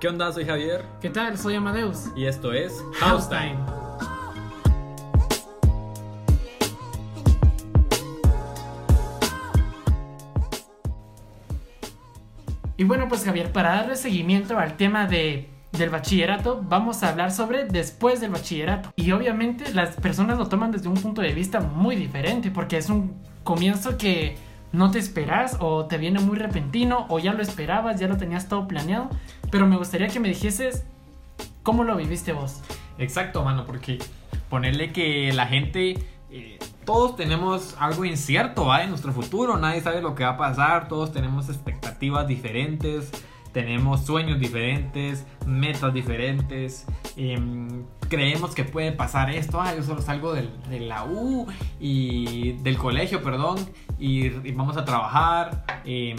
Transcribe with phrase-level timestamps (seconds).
[0.00, 0.32] ¿Qué onda?
[0.32, 1.36] Soy Javier ¿Qué tal?
[1.36, 2.06] Soy Amadeus.
[2.16, 3.58] y esto es House Time.
[12.78, 17.30] Y bueno, pues Javier, para darle seguimiento al tema de, del bachillerato, vamos a hablar
[17.30, 18.90] sobre después del bachillerato.
[18.96, 22.88] Y obviamente las personas lo toman desde un punto de vista muy diferente, porque es
[22.88, 24.38] un comienzo que
[24.72, 28.48] no te esperas o te viene muy repentino o ya lo esperabas, ya lo tenías
[28.48, 29.10] todo planeado.
[29.50, 30.84] Pero me gustaría que me dijeses
[31.62, 32.60] cómo lo viviste vos.
[32.98, 33.98] Exacto, mano, porque
[34.48, 35.98] ponerle que la gente,
[36.30, 38.82] eh, todos tenemos algo incierto ¿va?
[38.82, 43.10] en nuestro futuro, nadie sabe lo que va a pasar, todos tenemos expectativas diferentes,
[43.52, 50.34] tenemos sueños diferentes, metas diferentes, em, creemos que puede pasar esto, ah, yo solo salgo
[50.34, 51.46] del- de la U
[51.78, 53.56] y del colegio, perdón,
[53.98, 55.64] y, vamos a trabajar.
[55.86, 56.16] em,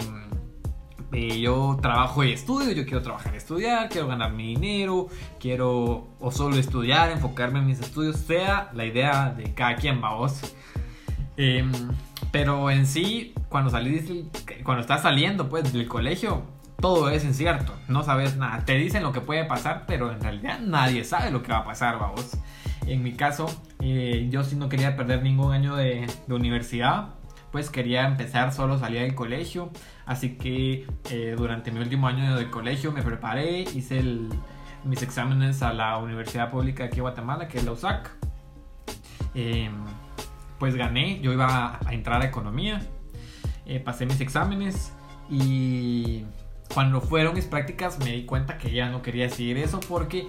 [1.12, 6.08] eh, yo trabajo y estudio, yo quiero trabajar y estudiar, quiero ganar mi dinero, quiero
[6.18, 10.40] o solo estudiar, enfocarme en mis estudios, sea la idea de cada quien, vamos.
[11.36, 11.70] Em,
[12.30, 14.10] pero en sí, cuando salís,
[14.64, 16.42] cuando estás saliendo pues del colegio,
[16.82, 20.58] todo es incierto, no sabes nada, te dicen lo que puede pasar, pero en realidad
[20.58, 22.36] nadie sabe lo que va a pasar, vamos.
[22.86, 23.46] En mi caso,
[23.80, 27.14] eh, yo sí no quería perder ningún año de, de universidad,
[27.52, 29.70] pues quería empezar solo salir del colegio,
[30.06, 34.02] así que eh, durante mi último año de colegio me preparé, hice
[34.84, 38.10] mis exámenes a la Universidad Pública aquí de Guatemala, que es la USAC.
[39.34, 39.72] Em,
[40.58, 42.80] pues gané, yo iba a entrar a economía,
[43.66, 44.92] eh, pasé mis exámenes
[45.30, 46.24] y
[46.72, 50.26] cuando fueron mis prácticas me di cuenta que ya no quería seguir eso porque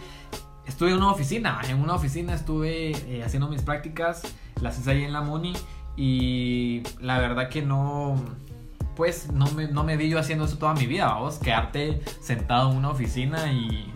[0.66, 4.24] estuve en una oficina, en una oficina estuve eh, haciendo mis prácticas,
[4.62, 5.54] las hice ahí en la Muni
[5.96, 8.16] y la verdad que no,
[8.96, 12.72] pues no me, no me vi yo haciendo eso toda mi vida, vamos, quedarte sentado
[12.72, 13.94] en una oficina y,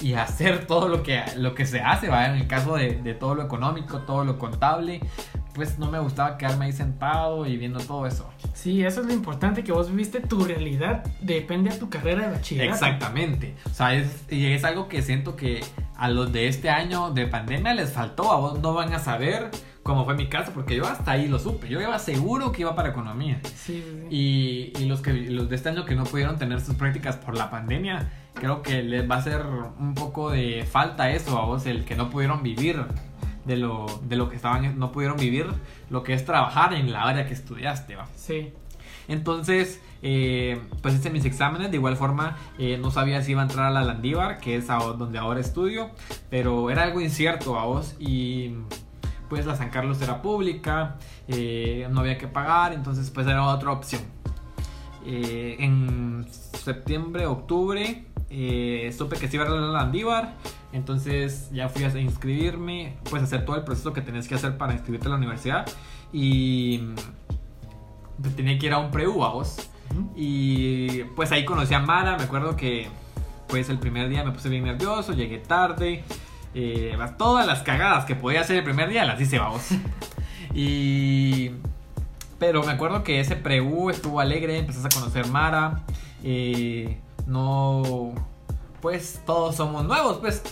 [0.00, 2.26] y hacer todo lo que, lo que se hace, ¿va?
[2.26, 5.00] en el caso de, de todo lo económico, todo lo contable,
[5.54, 8.30] pues no me gustaba quedarme ahí sentado y viendo todo eso.
[8.54, 12.32] Sí, eso es lo importante, que vos viviste tu realidad, depende de tu carrera de
[12.32, 12.72] bachillerato.
[12.72, 13.54] Exactamente.
[13.66, 15.60] O sea, es, y es algo que siento que
[15.96, 18.32] a los de este año de pandemia les faltó.
[18.32, 19.50] A vos no van a saber
[19.82, 21.68] cómo fue mi caso, porque yo hasta ahí lo supe.
[21.68, 23.40] Yo iba seguro que iba para economía.
[23.44, 24.06] Sí, sí, sí.
[24.10, 27.36] Y, y los, que, los de este año que no pudieron tener sus prácticas por
[27.36, 29.42] la pandemia, creo que les va a hacer
[29.78, 32.84] un poco de falta eso a vos, el que no pudieron vivir
[33.44, 35.46] de lo, de lo que estaban, no pudieron vivir
[35.90, 38.06] lo que es trabajar en la área que estudiaste, ¿va?
[38.16, 38.52] Sí.
[39.08, 41.70] Entonces, eh, pues hice mis exámenes.
[41.70, 44.70] De igual forma, eh, no sabía si iba a entrar a la Landívar, que es
[44.70, 45.90] a donde ahora estudio,
[46.30, 47.96] pero era algo incierto a vos.
[47.98, 48.54] Y
[49.28, 53.72] pues la San Carlos era pública, eh, no había que pagar, entonces, pues era otra
[53.72, 54.02] opción.
[55.06, 60.34] Eh, en septiembre, octubre, eh, supe que se iba a la Landívar.
[60.72, 64.72] Entonces ya fui a inscribirme, pues hacer todo el proceso que tenías que hacer para
[64.72, 65.66] inscribirte a la universidad.
[66.12, 66.78] Y
[68.20, 69.70] pues, tenía que ir a un pre-U, a vos.
[70.16, 72.88] Y pues ahí conocí a Mara, me acuerdo que
[73.48, 76.02] pues el primer día me puse bien nervioso, llegué tarde,
[76.54, 79.62] eh, todas las cagadas que podía hacer el primer día las hice, vamos.
[80.54, 81.50] y...
[82.38, 85.82] Pero me acuerdo que ese pre-U estuvo alegre, empezás a conocer Mara,
[86.24, 88.14] eh, no...
[88.82, 90.42] Pues todos somos nuevos, pues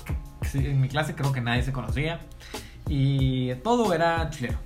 [0.54, 2.20] en mi clase creo que nadie se conocía
[2.88, 4.56] y todo era chileno.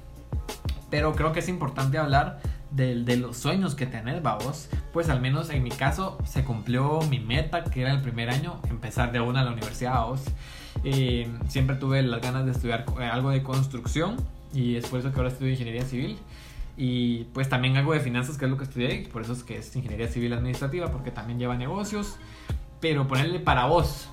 [0.91, 4.69] Pero creo que es importante hablar de, de los sueños que tenés, babos.
[4.93, 8.61] Pues al menos en mi caso se cumplió mi meta, que era el primer año,
[8.69, 10.21] empezar de una a la universidad, babos.
[10.85, 14.17] Eh, siempre tuve las ganas de estudiar eh, algo de construcción
[14.53, 16.19] y es por eso que ahora estudio ingeniería civil.
[16.77, 19.57] Y pues también algo de finanzas, que es lo que estudié, por eso es que
[19.57, 22.17] es ingeniería civil administrativa, porque también lleva negocios.
[22.84, 24.11] Pero ponerle para vos,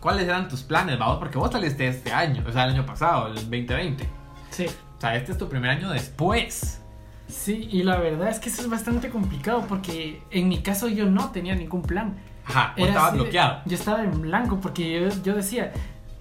[0.00, 1.18] ¿cuáles eran tus planes, babos?
[1.18, 4.08] Porque vos saliste este año, o sea, el año pasado, el 2020.
[4.48, 4.64] Sí.
[4.96, 6.80] O sea, este es tu primer año después.
[7.28, 11.04] Sí, y la verdad es que eso es bastante complicado porque en mi caso yo
[11.10, 12.16] no tenía ningún plan.
[12.46, 13.60] Ajá, vos estabas bloqueado.
[13.66, 15.70] yo estaba en blanco porque yo, yo decía,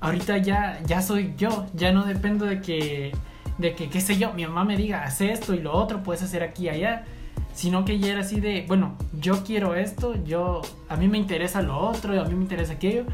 [0.01, 3.13] ahorita ya, ya soy yo, ya no dependo de que,
[3.57, 6.23] de que, qué sé yo, mi mamá me diga, haz esto y lo otro, puedes
[6.23, 7.05] hacer aquí y allá.
[7.53, 11.61] Sino que ya era así de, bueno, yo quiero esto, yo, a mí me interesa
[11.61, 13.05] lo otro, a mí me interesa aquello.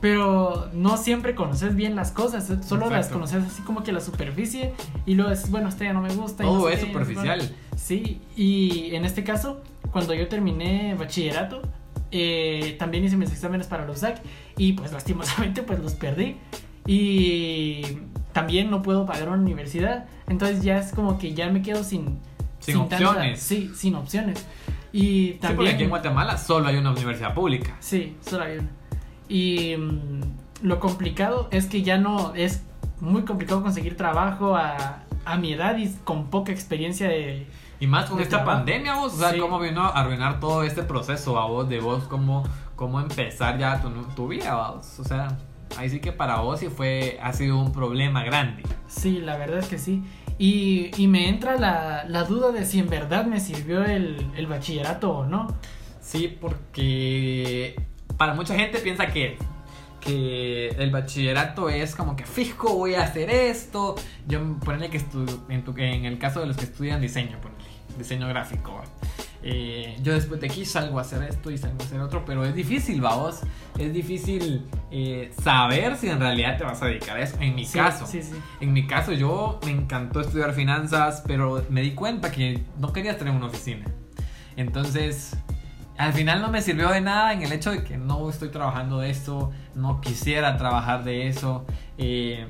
[0.00, 4.74] Pero no siempre conoces bien las cosas, solo las conoces así como que la superficie
[5.06, 6.44] y luego es, bueno, esta ya no me gusta.
[6.44, 7.54] no Todo sé es qué, superficial.
[7.76, 9.62] Sí, y en este caso,
[9.92, 11.62] cuando yo terminé bachillerato,
[12.10, 14.20] eh, también hice mis exámenes para los SAC
[14.58, 16.36] y pues lastimosamente pues los perdí.
[16.86, 17.82] Y
[18.32, 22.18] también no puedo pagar una universidad, entonces ya es como que ya me quedo sin...
[22.72, 23.40] Sin tanta- opciones.
[23.40, 24.46] sí, sin opciones.
[24.92, 25.74] Y Sí, porque también...
[25.74, 27.76] aquí en Guatemala solo hay una universidad pública.
[27.80, 28.68] Sí, solo hay una.
[29.28, 30.20] Y mm,
[30.66, 32.62] lo complicado es que ya no es
[33.00, 37.46] muy complicado conseguir trabajo a, a mi edad y con poca experiencia de...
[37.78, 38.58] Y más con esta trabajo.
[38.58, 39.38] pandemia, vos, o sea, Sí.
[39.38, 42.42] cómo vino a arruinar todo este proceso a vos, de vos, cómo,
[42.74, 44.98] cómo empezar ya tu, tu vida, vos.
[44.98, 45.36] O sea,
[45.76, 48.62] ahí sí que para vos sí fue, ha sido un problema grande.
[48.86, 50.02] Sí, la verdad es que sí.
[50.38, 55.26] Y, y me entra la, duda de si en verdad me sirvió el, bachillerato o
[55.26, 55.48] no.
[56.00, 57.74] Sí, porque
[58.16, 59.38] para mucha gente piensa que,
[60.00, 63.96] que el bachillerato es como que fijo, voy a hacer esto.
[64.28, 67.64] Yo ponele que en, en el caso de los que estudian diseño, ponele,
[67.98, 68.82] diseño gráfico.
[69.48, 72.44] Eh, yo después de aquí salgo a hacer esto y salgo a hacer otro, pero
[72.44, 73.42] es difícil, vamos.
[73.78, 77.36] Es difícil eh, saber si en realidad te vas a dedicar a eso.
[77.40, 78.34] En mi Sí, caso, Sí, sí.
[78.60, 83.12] en mi caso, yo me encantó estudiar finanzas, pero me di cuenta que no quería
[83.12, 83.86] estar en una oficina.
[84.56, 85.36] Entonces,
[85.96, 88.98] al final no me sirvió de nada en el hecho de que no estoy trabajando
[88.98, 91.64] de esto, no quisiera trabajar de eso.
[91.98, 92.46] Eh,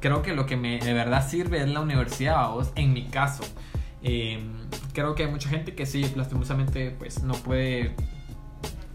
[0.00, 3.42] creo que lo que me de verdad sirve es la universidad, vos, en mi caso.
[4.02, 4.40] Eh,
[4.92, 7.94] creo que hay mucha gente que sí, lastimosamente, pues no puede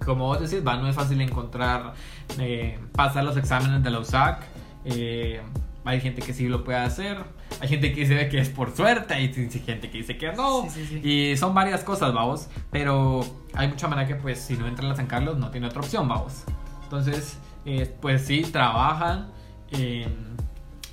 [0.06, 1.94] como vos decís, va, no es fácil encontrar,
[2.40, 4.44] eh, pasar los exámenes de la USAC.
[4.86, 5.42] eh,
[5.84, 7.18] hay gente que sí lo puede hacer.
[7.60, 9.14] Hay gente que dice que es por suerte.
[9.14, 10.64] Hay gente que dice que no.
[10.64, 11.08] Sí, sí, sí.
[11.08, 12.48] Y son varias cosas, vamos.
[12.72, 13.24] Pero
[13.54, 15.82] hay mucha manera que, pues, si no entra en la San Carlos, no tiene otra
[15.82, 16.44] opción, vamos.
[16.84, 19.32] Entonces, eh, pues sí, trabajan.
[19.72, 20.08] eh,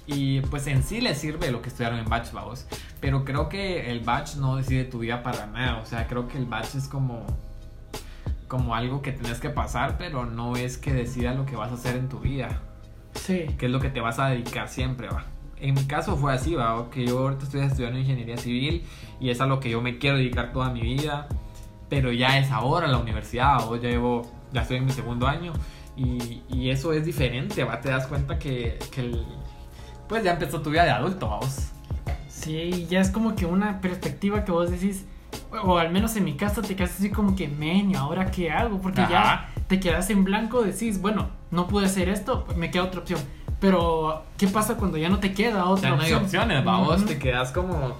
[0.07, 2.67] y pues en sí les sirve lo que estudiaron en batch, vamos.
[3.03, 5.79] Pero creo que el batch no decide tu vida para nada.
[5.83, 7.27] O sea, creo que el batch es como
[8.49, 11.75] como algo que tienes que pasar, pero no es que decida lo que vas a
[11.75, 12.61] hacer en tu vida,
[13.15, 13.47] Sí.
[13.59, 15.25] que es lo que te vas a dedicar siempre, va.
[15.57, 18.85] En mi caso fue así, va, que yo ahorita estoy estudiando ingeniería civil
[19.21, 21.29] y es a lo que yo me quiero dedicar toda mi vida,
[21.89, 25.55] pero ya es ahora la universidad, o ya llevo, ya estoy en mi segundo año
[25.97, 29.25] y, y eso es diferente, va, te das cuenta que, que el-
[30.11, 31.72] pues ya empezó tu vida de adulto, vamos.
[32.43, 35.05] Sí, ya es como que una perspectiva que vos decís,
[35.65, 38.51] o al menos en mi caso te quedas así como que, men, ¿y ahora qué
[38.51, 38.81] hago?
[38.81, 39.49] Porque Ajá.
[39.55, 43.21] ya te quedas en blanco, decís, bueno, no pude hacer esto, me queda otra opción.
[43.61, 46.25] Pero, ¿qué pasa cuando ya no te queda otra Ya no hay opción?
[46.43, 47.07] opciones, vamos, Ujú.
[47.07, 47.97] te quedas como.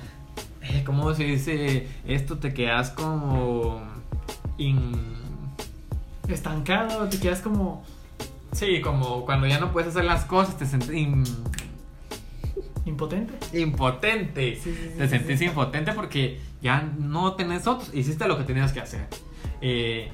[0.61, 2.39] eh, ¿Cómo se dice esto?
[2.39, 3.81] Te quedas como.
[4.59, 5.13] in-
[6.29, 7.83] Estancado, te quedas como
[8.53, 11.25] Sí, como cuando ya no puedes hacer las cosas, te sentís in-
[12.85, 13.59] impotente.
[13.59, 14.57] impotente.
[14.57, 17.95] Sí, sí, sí, te sentís impotente porque ya no tenés otros.
[17.95, 19.07] Hiciste lo que tenías que hacer.
[19.61, 20.11] Eh,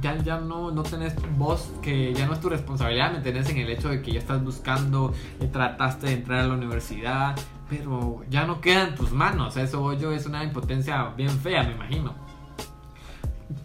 [0.00, 3.58] ya, ya no, no tenés vos, que ya no es tu responsabilidad, me tenés en
[3.58, 7.36] el hecho de que ya estás buscando, eh, trataste de entrar a la universidad,
[7.70, 9.56] pero ya no queda en tus manos.
[9.56, 12.14] Eso yo es una impotencia bien fea, me imagino.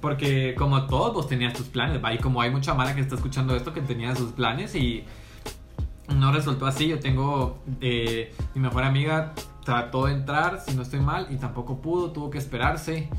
[0.01, 2.13] Porque como todos vos tenías tus planes, ¿va?
[2.13, 5.03] y como hay mucha mara que está escuchando esto que tenía sus planes y
[6.15, 6.87] no resultó así.
[6.87, 9.33] Yo tengo eh, mi mejor amiga
[9.63, 13.09] trató de entrar, si no estoy mal, y tampoco pudo, tuvo que esperarse.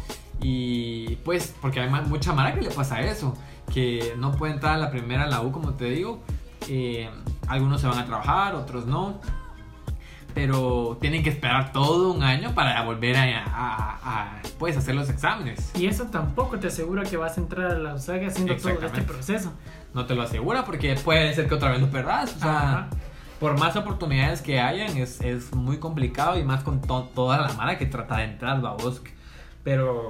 [0.40, 3.34] Y pues, porque hay mucha mara que le pasa eso,
[3.72, 6.20] que no puede entrar a la primera la U, como te digo.
[6.68, 7.10] Eh,
[7.46, 9.20] algunos se van a trabajar, otros no.
[10.34, 15.08] Pero tienen que esperar todo un año para volver a, a- a, pues, hacer los
[15.10, 15.72] exámenes.
[15.76, 19.02] Y eso tampoco te asegura que vas a entrar a la USAG haciendo todo este
[19.02, 19.52] proceso.
[19.94, 22.36] No te lo asegura porque puede ser que otra vez lo perdas.
[22.36, 22.88] O sea, Ajá.
[23.40, 27.52] por más oportunidades que hayan, es, es muy complicado y más con to- toda la
[27.54, 29.02] mara que trata de entrar, babos.
[29.64, 30.06] Pero,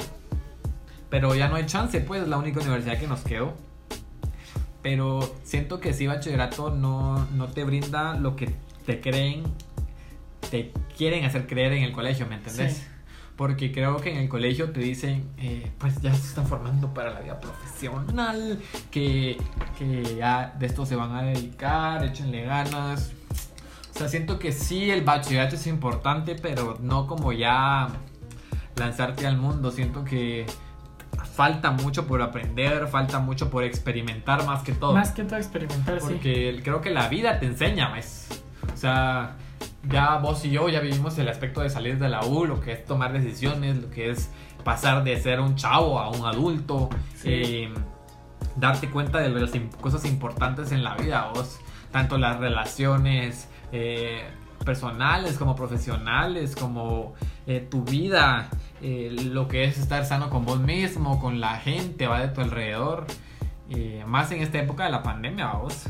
[1.09, 3.55] pero ya no hay chance, pues es la única universidad que nos quedó.
[4.83, 8.55] Pero siento que si bachillerato no, no te brinda lo que
[8.87, 9.43] te creen,
[10.51, 12.75] te quieren hacer creer en el colegio, ¿me entendés?
[12.75, 12.83] Sí.
[13.37, 17.11] Porque creo que en el colegio te dicen, eh, pues ya se están formando para
[17.11, 19.39] la vida profesional, que,
[19.79, 23.13] que ya de esto se van a dedicar, échenle ganas.
[23.95, 27.89] O sea, siento que sí, el bachillerato es importante, pero no como ya
[28.77, 29.71] lanzarte al mundo.
[29.71, 30.45] Siento que
[31.35, 34.93] falta mucho por aprender, falta mucho por experimentar más que todo.
[34.93, 36.07] Más que todo experimentar, sí.
[36.09, 38.29] Porque creo que la vida te enseña, ¿ves?
[38.73, 39.37] O sea,
[39.89, 42.73] ya vos y yo ya vivimos el aspecto de salir de la U, lo que
[42.73, 44.31] es tomar decisiones, lo que es
[44.65, 47.29] pasar de ser un chavo a un adulto, Sí.
[47.33, 47.75] eh,
[48.57, 51.59] darte cuenta de las cosas importantes en la vida, vos,
[51.93, 54.23] tanto las relaciones eh,
[54.65, 57.15] personales como profesionales, como
[57.47, 58.51] eh, tu vida,
[58.83, 62.41] eh, lo que es estar sano con vos mismo, con la gente, va de tu
[62.41, 63.07] alrededor,
[64.07, 65.85] más en esta época de la pandemia, vos.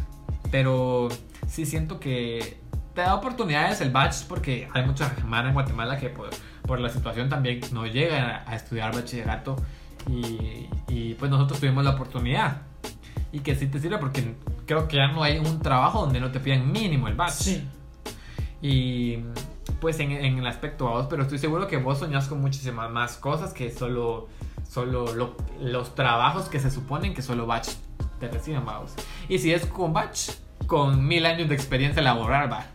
[0.51, 1.09] Pero
[1.49, 2.60] sí siento que
[2.95, 6.31] te da oportunidades el batch porque hay mucha mara en Guatemala que por,
[6.67, 9.57] por la situación también no llega a estudiar bachillerato
[10.09, 12.63] y, y, pues nosotros tuvimos la oportunidad.
[13.33, 14.35] Y que sí te sirve porque
[14.67, 17.33] creo que ya no hay un trabajo donde no te pidan mínimo el batch.
[17.33, 17.69] Sí.
[18.63, 19.19] Y
[19.81, 22.91] pues en, en el aspecto a vos, pero estoy seguro que vos soñás con muchísimas
[22.91, 24.29] más cosas que solo,
[24.69, 27.69] solo lo- los trabajos que se suponen que solo batch
[28.19, 28.93] te reciben, vamos.
[29.29, 30.31] Y si es con batch,
[30.67, 32.67] con mil años de experiencia laboral, va.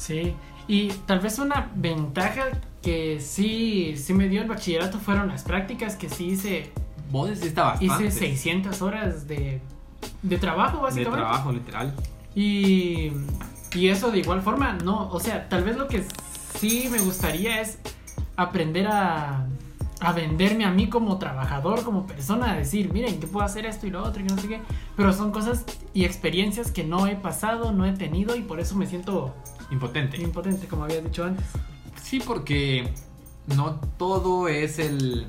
[0.00, 0.34] Sí,
[0.66, 2.44] y tal vez una ventaja
[2.82, 6.72] que sí, sí me dio el bachillerato fueron las prácticas que sí hice,
[7.10, 7.84] Vos bastante.
[7.84, 9.60] hice 600 horas de,
[10.22, 11.18] de trabajo de básicamente.
[11.20, 11.94] trabajo, literal.
[12.34, 13.12] Y,
[13.74, 16.04] y eso de igual forma, no, o sea, tal vez lo que
[16.58, 17.78] sí me gustaría es
[18.36, 19.46] aprender a,
[20.00, 23.86] a venderme a mí como trabajador, como persona, a decir, miren, yo puedo hacer esto
[23.86, 24.60] y lo otro y no sé qué,
[24.96, 28.76] pero son cosas y experiencias que no he pasado, no he tenido y por eso
[28.76, 29.34] me siento
[29.70, 30.20] Impotente.
[30.20, 31.46] impotente, como había dicho antes.
[32.02, 32.92] Sí, porque
[33.54, 35.26] no todo es el.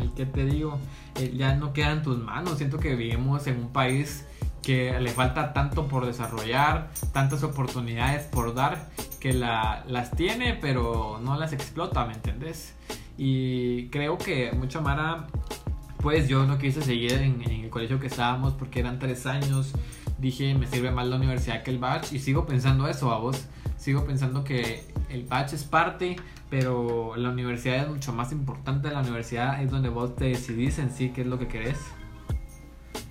[0.00, 0.78] El que te digo,
[1.20, 2.58] eh, ya no queda en tus manos.
[2.58, 4.24] Siento que vivimos en un país
[4.62, 11.20] que le falta tanto por desarrollar, tantas oportunidades por dar, que la- las tiene, pero
[11.22, 12.72] no las explota, ¿me entendés?
[13.18, 15.26] Y creo que mucha Mara,
[15.98, 19.72] pues yo no quise seguir en, en el colegio que estábamos porque eran tres años.
[20.18, 23.46] Dije, me sirve más la universidad que el batch y sigo pensando eso a vos.
[23.76, 26.16] Sigo pensando que el batch es parte,
[26.50, 28.90] pero la universidad es mucho más importante.
[28.90, 31.78] La universidad es donde vos te decidís en sí qué es lo que querés.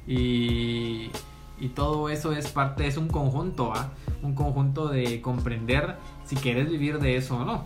[0.08, 1.12] Y,
[1.60, 3.92] y todo eso es parte, es un conjunto, ¿va?
[4.22, 7.64] Un conjunto de comprender si querés vivir de eso o no.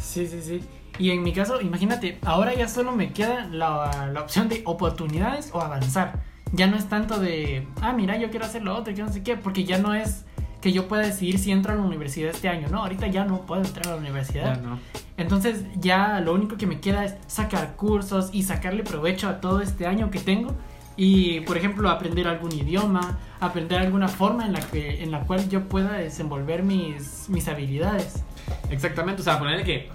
[0.00, 0.60] Sí, sí, sí.
[0.98, 5.50] Y en mi caso, imagínate, ahora ya solo me queda la, la opción de oportunidades
[5.52, 6.22] o avanzar.
[6.56, 9.22] Ya no es tanto de, ah, mira, yo quiero hacer lo otro, yo no sé
[9.22, 10.24] qué, porque ya no es
[10.60, 12.68] que yo pueda decidir si entro a la universidad este año.
[12.70, 14.56] No, ahorita ya no puedo entrar a la universidad.
[14.56, 14.78] Ya no.
[15.16, 19.60] Entonces ya lo único que me queda es sacar cursos y sacarle provecho a todo
[19.60, 20.54] este año que tengo.
[20.96, 25.46] Y, por ejemplo, aprender algún idioma, aprender alguna forma en la, que, en la cual
[25.50, 28.24] yo pueda desenvolver mis, mis habilidades.
[28.70, 29.90] Exactamente, o sea, ponerle que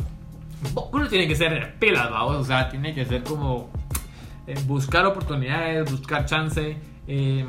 [0.91, 1.75] uno tiene que ser
[2.12, 3.72] vamos, o sea, tiene que ser como
[4.51, 6.77] eh, buscar oportunidades, buscar chance,
[7.08, 7.46] eh,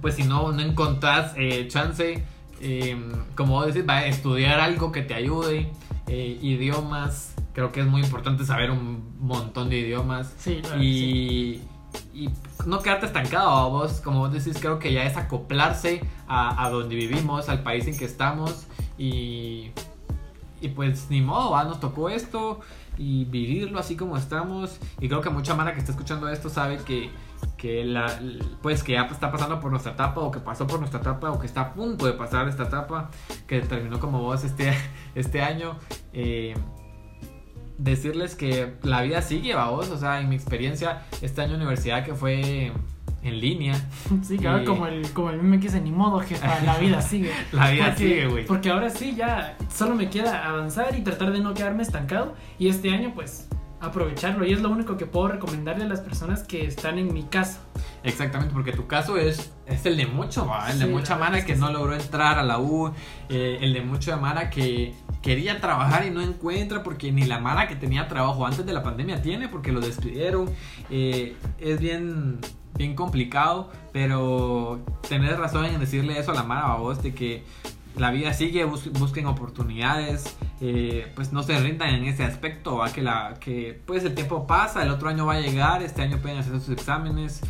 [0.00, 2.24] pues si no, no encontrás eh, chance,
[2.60, 2.96] eh,
[3.34, 5.70] como vos decís, va a estudiar algo que te ayude,
[6.06, 11.62] eh, idiomas, creo que es muy importante saber un montón de idiomas Sí, claro, y,
[12.12, 12.30] y
[12.66, 16.94] no quedarte estancado, vos, como vos decís, creo que ya es acoplarse a, a donde
[16.96, 18.66] vivimos, al país en que estamos
[18.98, 19.70] y,
[20.60, 21.64] y pues ni modo, ¿va?
[21.64, 22.60] nos tocó esto
[22.96, 26.78] y vivirlo así como estamos y creo que mucha mara que está escuchando esto sabe
[26.78, 27.10] que,
[27.56, 28.20] que la,
[28.62, 31.38] pues que ya está pasando por nuestra etapa o que pasó por nuestra etapa o
[31.38, 33.10] que está a punto de pasar esta etapa
[33.46, 34.72] que terminó como vos este,
[35.14, 35.76] este año.
[36.12, 36.54] eh,
[37.78, 42.14] decirles que la vida sigue, vos, o sea, en mi experiencia, este año universidad que
[42.14, 42.72] fue
[43.24, 43.74] en línea,
[44.22, 47.00] Sí, claro, Y- como el, como el meme que dice, ni modo, jefa, la vida
[47.02, 47.32] sigue.
[47.52, 48.44] La vida Porque- sigue, güey.
[48.46, 52.34] Porque ahora sí, ya solo me queda avanzar y tratar de no quedarme estancado.
[52.58, 53.48] Y este año, pues,
[53.80, 54.46] aprovecharlo.
[54.46, 57.58] Y es lo único que puedo recomendarle a las personas que están en mi caso.
[58.02, 60.70] Exactamente, porque tu caso es, es el de mucho, ¿va?
[60.70, 62.92] el de mucha Mara es que, que no logró entrar a la U,
[63.30, 67.66] eh, el de mucha Mara que quería trabajar y no encuentra porque ni la Mara
[67.66, 70.50] que tenía trabajo antes de la pandemia tiene porque lo despidieron.
[70.90, 72.38] Eh, es bien,
[72.76, 77.44] bien complicado, pero tenés razón en decirle eso a la Mara, a vos, de que
[77.96, 82.92] la vida sigue, bus- busquen oportunidades, eh, pues no se rindan en ese aspecto, ¿va?
[82.92, 86.18] que la que pues el tiempo pasa, el otro año va a llegar, este año
[86.18, 87.40] pueden hacer sus exámenes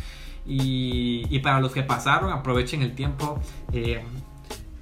[0.45, 3.39] y, para los que pasaron aprovechen el tiempo.
[3.73, 4.03] eh,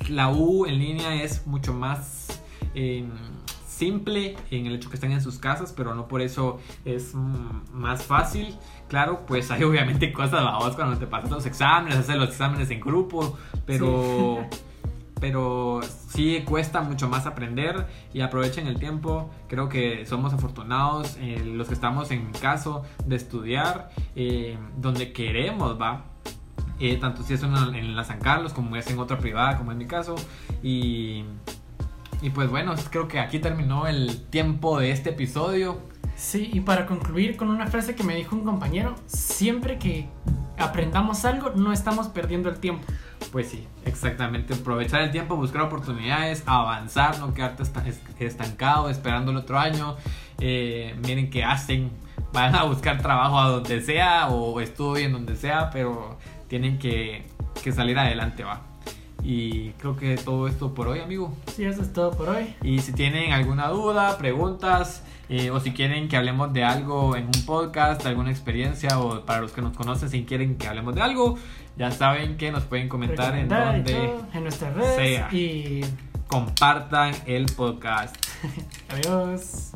[0.10, 2.42] la U en línea es mucho más
[2.76, 3.06] eh,
[3.84, 7.72] simple en el hecho que están en sus casas, pero no por eso es mm,
[7.74, 8.56] más fácil.
[8.88, 12.80] Claro, pues hay obviamente cosas babosas cuando te pasas los exámenes, hacer los exámenes en
[12.80, 14.46] grupo, pero
[15.20, 19.30] pero sí cuesta mucho más aprender y aprovechen el tiempo.
[19.48, 25.80] Creo que somos afortunados eh, los que estamos en caso de estudiar eh, donde queremos,
[25.80, 26.06] va.
[26.80, 29.72] Eh, tanto si es una- en la San Carlos como es en otra privada, como
[29.72, 30.16] en mi caso.
[30.62, 31.24] Y,
[32.24, 35.80] y pues bueno, creo que aquí terminó el tiempo de este episodio.
[36.16, 40.08] Sí, y para concluir con una frase que me dijo un compañero, siempre que
[40.58, 42.86] aprendamos algo, no estamos perdiendo el tiempo.
[43.32, 44.54] Pues sí, exactamente.
[44.54, 49.96] Aprovechar el tiempo, buscar oportunidades, avanzar, no quedarte esta- es- estancado esperando el otro año.
[50.40, 51.92] Eh, miren qué hacen.
[52.32, 57.26] Van a buscar trabajo a donde sea o estudien donde sea, pero tienen que,
[57.64, 58.62] que salir adelante, va.
[59.24, 61.34] Y creo que todo esto por hoy, amigo.
[61.56, 62.54] Sí, eso es todo por hoy.
[62.62, 67.26] Y si tienen alguna duda, preguntas, eh, o si quieren que hablemos de algo en
[67.26, 71.02] un podcast, alguna experiencia, o para los que nos conocen, si quieren que hablemos de
[71.02, 71.38] algo,
[71.78, 74.96] ya saben que nos pueden comentar en donde todo, en nuestras redes.
[74.96, 75.30] sea.
[75.32, 75.86] Y
[76.28, 78.16] compartan el podcast.
[78.90, 79.72] adiós.